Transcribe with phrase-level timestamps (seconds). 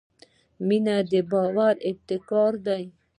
[0.67, 2.83] •مینه د باور ابتکار دی.